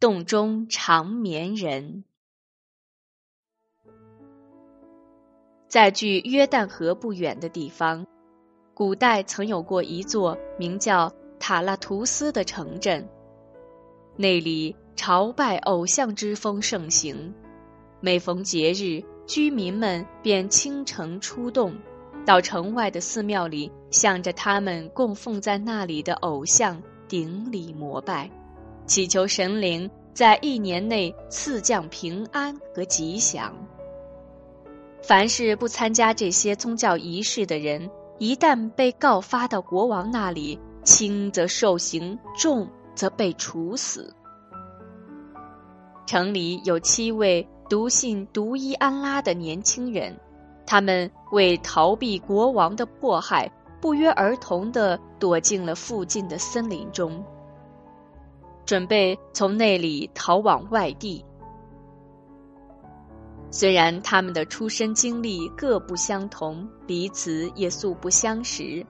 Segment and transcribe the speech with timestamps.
[0.00, 2.04] 洞中长眠人。
[5.66, 8.06] 在距约旦河不远的地方，
[8.74, 13.08] 古代曾有过一座名叫塔拉图斯的城镇。
[14.16, 17.34] 那里朝拜偶像之风盛行，
[18.00, 21.74] 每逢节日，居民们便倾城出动，
[22.24, 28.30] 到城外的寺庙里，向着他们供奉在那里的偶像顶礼膜拜，
[28.88, 33.54] 祈求神灵在一年内赐降平安和吉祥。
[35.02, 37.88] 凡是不参加这些宗教仪式的人，
[38.18, 44.12] 一旦被告发到国王那里，轻则受刑，重则被处死。
[46.06, 50.18] 城里有七位笃信独一安拉的年轻人，
[50.66, 53.50] 他们为逃避国王的迫害，
[53.80, 57.22] 不约而同地躲进了附近的森林中，
[58.68, 61.24] 准备从那里逃往外地。
[63.50, 68.84] 虽然他们的出身经历各不相同，彼此也素不相识，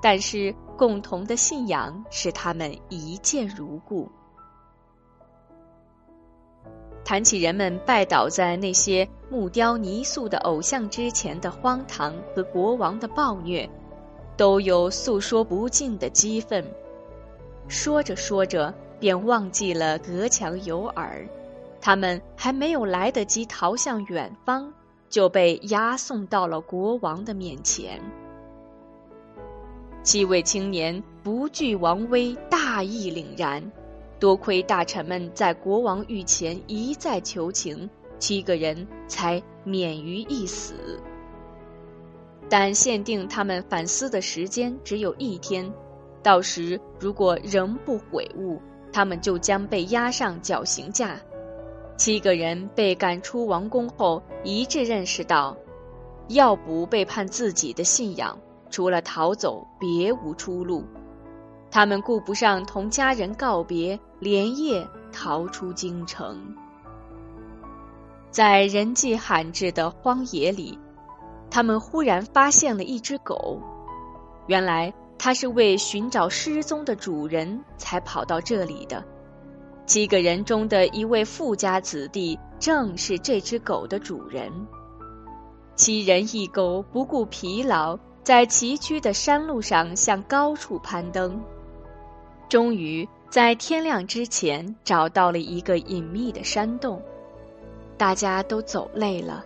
[0.00, 4.08] 但是共同的信仰使他们一见如故。
[7.04, 13.68] 谈起人们拜倒在那些木雕泥塑的偶像之前的荒唐和国王的暴虐，
[14.36, 16.64] 都有诉说不尽的激愤。
[17.68, 21.26] 说着说着，便忘记了隔墙有耳。
[21.80, 24.72] 他们还没有来得及逃向远方，
[25.08, 28.00] 就被押送到了国王的面前。
[30.02, 33.62] 七位青年不惧王威，大义凛然。
[34.18, 40.98] 多亏大臣们在国王御前一再求情，七个人才免于一死。
[42.48, 45.70] 但限定他们反思的时间只有一天，
[46.26, 48.60] 到时如果仍不悔悟，
[48.92, 51.16] 他们就将被押上绞刑架。
[51.96, 55.56] 七个人被赶出王宫后，一致认识到，
[56.26, 58.36] 要不背叛自己的信仰，
[58.70, 60.82] 除了逃走，别无出路。
[61.70, 66.56] 他们顾不上同家人告别，连夜逃出京城。
[68.32, 70.76] 在人迹罕至的荒野里，
[71.48, 73.60] 他们忽然发现了一只狗。
[74.48, 79.04] 原来，他是为寻找失踪的主人才跑到这里的。
[79.86, 84.50] 七个人中的一位富家子弟，正是这只狗的主人。
[85.76, 91.40] 七人一狗不顾疲劳，在崎岖的山路上向高处攀登，
[92.48, 97.00] 终于在天亮之前找到了一个隐秘的山洞。
[97.96, 99.44] 大家都走累了，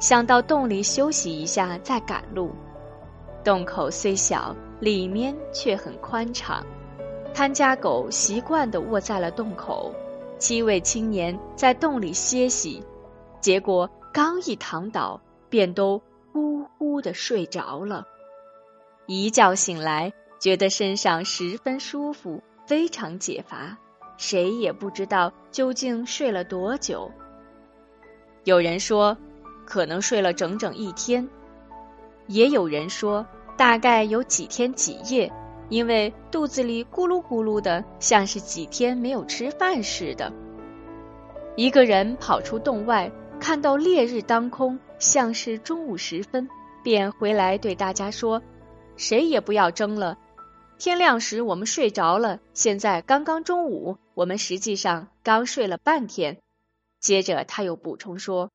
[0.00, 2.50] 想到洞里休息一下再赶路。
[3.44, 6.66] 洞口虽小，里面却很宽敞。
[7.32, 9.94] 看家狗习惯地卧在了洞口，
[10.40, 12.82] 七位青年在洞里歇息，
[13.40, 18.04] 结果刚一躺倒，便都呼呼地睡着了。
[19.06, 23.78] 一觉醒来，觉得身上十分舒服，非常解乏，
[24.16, 27.08] 谁也不知道究竟睡了多久。
[28.42, 29.16] 有人说，
[29.64, 31.24] 可能睡了整整一天；
[32.26, 33.24] 也有人说，
[33.56, 35.32] 大概有几天几夜。
[35.68, 40.30] 因为肚子里咕噜咕噜的，像是几天没有吃饭似的。
[41.56, 43.10] 一个人跑出洞外，
[43.40, 46.46] 看到烈日当空，像是中午时分，
[46.82, 48.42] 便回来对大家说
[48.98, 50.18] ：“谁也不要争了，
[50.78, 56.36] 天亮时我们睡着了，现在刚刚中午，我们实际上刚睡了半天。”
[57.00, 58.50] 接着他又补充说：“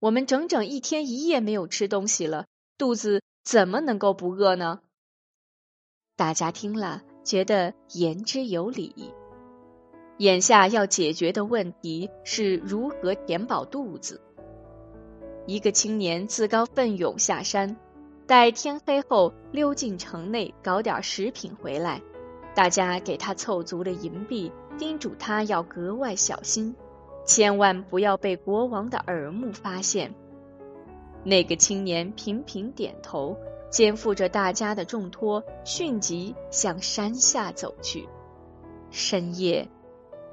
[0.00, 2.46] 我们整整一天一夜没有吃东西了，
[2.78, 4.80] 肚子怎么能够不饿呢？”
[6.16, 9.12] 大家听了，觉得言之有理。
[10.18, 14.20] 眼下要解决的问题是如何填饱肚子。
[15.46, 17.76] 一个青年自告奋勇下山，
[18.26, 22.00] 待天黑后溜进城内搞点食品回来。
[22.54, 26.76] 大家给他凑足了银币，叮嘱他要格外小心，
[27.24, 30.14] 千万不要被国王的耳目发现。
[31.24, 33.36] 那个青年频频点头。
[33.70, 38.06] 肩负着大家的重托，迅即向山下走去。
[38.90, 39.66] 深夜，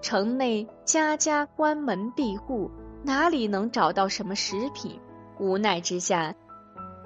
[0.02, 2.70] 城内家家关门闭户，
[3.02, 5.00] 哪里能找到什么食品？
[5.40, 6.36] 无奈之下，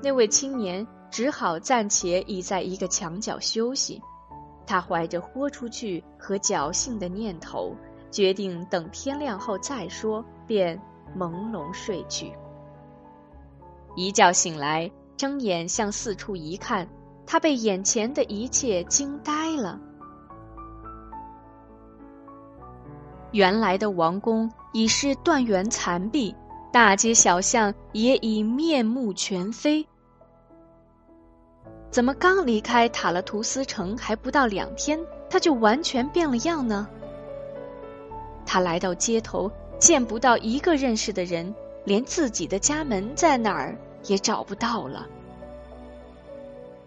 [0.02, 4.02] 那位青年只好暂且倚在一个墙角休息。
[4.66, 7.76] 他怀着豁出去和侥幸的念头，
[8.10, 10.82] 决定等天亮后再说，便
[11.16, 12.34] 朦胧睡去。
[13.96, 14.92] 一觉醒来。
[15.16, 16.88] 睁眼向四处一看，
[17.26, 19.80] 他被眼前的一切惊呆了。
[23.32, 26.36] 原来的王宫已是断垣残壁，
[26.72, 29.88] 大街小巷也已面目全非。
[31.90, 35.00] 怎么刚离开塔勒图斯城还不到两天，
[35.30, 36.88] 他就完全变了样呢？
[38.46, 39.50] 他来到街头，
[39.80, 41.54] 见不到一个认识的人，
[41.86, 45.08] 连自己的家门在哪儿也找不到了。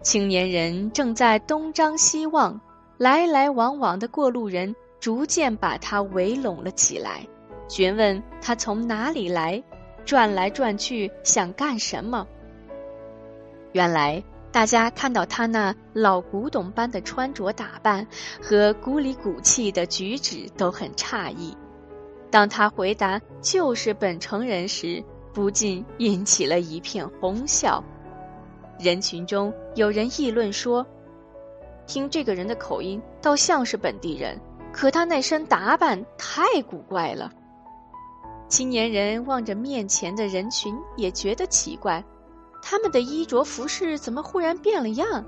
[0.02, 2.60] 青年人正在东张西望，
[2.98, 4.74] 来来往往的过路人。
[4.98, 7.28] 逐渐把他围拢了起来，
[7.68, 9.62] 询问他从哪里来，
[10.04, 12.26] 转来转去想干什么。
[13.72, 18.08] 原来大家看到他那老古董般的穿着打扮
[18.42, 21.56] 和古里古气的举止都很诧异。
[22.30, 25.02] 当他回答就是本城人时，
[25.32, 27.82] 不禁引起了一片哄笑。
[28.78, 30.86] 人群中有人议论说
[31.86, 34.38] ：“听这个人的口音，倒像是本地人。”
[34.72, 37.32] 可他那身打扮太古怪了。
[38.46, 42.04] 青年人望着面前的人群，也觉得奇怪，
[42.60, 45.24] 他们的衣着服饰怎么忽然变了样？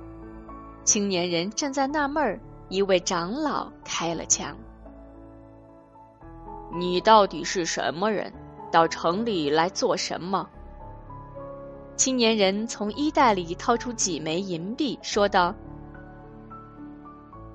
[0.84, 4.54] 青年人正在纳闷儿，一位长老开了枪
[6.72, 8.32] ：“你到底是什么人？
[8.70, 10.48] 到城里来做什么？”
[11.96, 15.54] 青年人从衣袋里掏出几枚银币，说道：“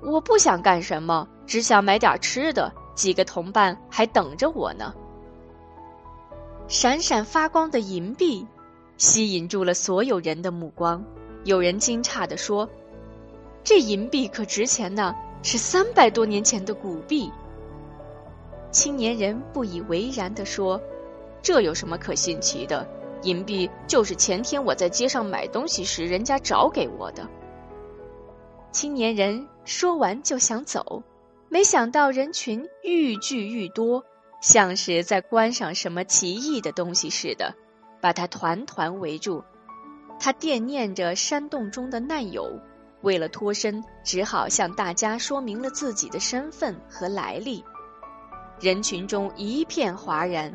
[0.04, 4.94] 我不想干什么。”只想买点吃的，几个同伴还等着我呢。
[6.70, 8.48] 闪闪发光的银币
[8.98, 11.04] 吸引住了所有人的目光。
[11.44, 12.68] 有人惊诧地说
[13.62, 17.30] ：“这银币可值钱呢，是三百多年前的古币。”
[18.74, 20.82] 青年人不以为然地说
[21.44, 22.86] ：“这有什么可新奇的？
[23.22, 27.30] 银币就是前天我在街上买东西时人家找给我的。”
[28.74, 31.04] 青年人说完就想走。
[31.50, 34.04] 没想到人群愈聚愈多，
[34.42, 37.54] 像是在观赏什么奇异的东西似的，
[38.02, 39.44] 把他团团围住。
[40.20, 42.60] 他惦念着山洞中的难友，
[43.02, 47.64] 为了脱身，只好向大家说明了自己的身份和来历。
[48.64, 50.50] 人群中一片哗然，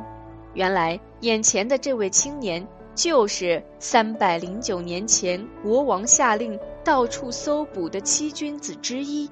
[0.54, 9.30] 原来眼前的这位青年就是三百零九年前国王下令到处搜捕的七君子之一，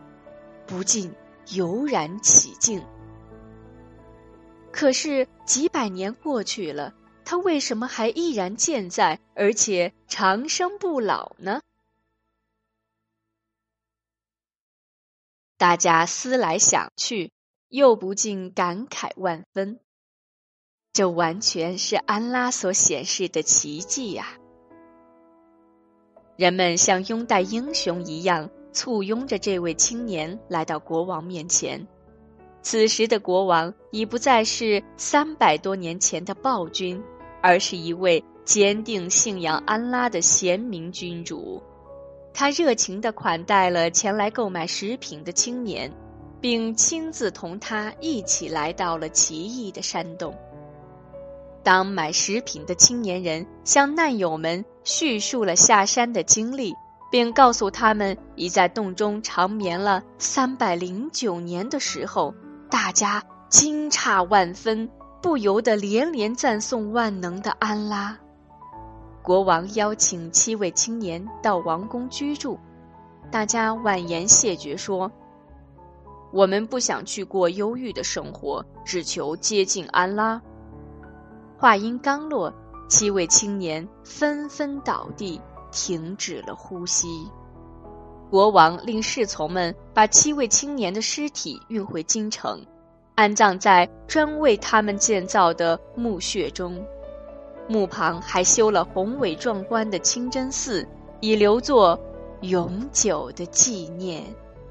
[0.66, 1.10] 不禁。
[1.54, 2.84] 油然起敬。
[4.72, 6.92] 可是几百年过去了，
[7.24, 11.62] 他为什么还依然健在，而且长生不老呢？
[15.56, 17.30] 大家思来想去，
[17.68, 19.80] 又不禁感慨万分。
[20.92, 24.38] 这完全是安拉所显示的奇迹呀！
[26.36, 28.50] 人们像拥戴英雄一样。
[28.72, 31.88] 簇拥着这位青年来到国王面前，
[32.60, 37.02] 此时的国王已不再是三百多年前的暴君，
[37.42, 41.62] 而是一位坚定信仰安拉的贤明君主。
[42.34, 45.90] 他热情地款待了前来购买食品的青年，
[46.46, 50.32] 并亲自同他一起来到了奇异的山洞。
[51.64, 56.72] 当买食品的青年人向难友们叙述了下山的经历。
[57.10, 62.34] 并告诉他们已在洞中长眠了三百零九年的时候，
[62.68, 64.90] 大家惊诧万分，
[65.22, 68.18] 不由得连连赞颂万能的安拉。
[69.22, 72.58] 国王邀请七位青年到王宫居住，
[73.30, 75.10] 大家婉言谢绝说
[76.32, 80.40] ：“我们不想去过忧郁的生活，只求接近安拉。”
[81.58, 82.52] 话音刚落，
[82.88, 85.40] 七位青年纷纷倒地。
[85.72, 87.06] 停止了呼吸，
[88.30, 92.64] 国王令侍从们把七位青年的尸体运回京城，
[93.14, 96.82] 安葬在专为他们建造的墓穴中。
[97.68, 100.88] 墓旁还修了宏伟壮观的清真寺，
[101.20, 102.00] 以留作
[102.40, 104.24] 永久的纪念。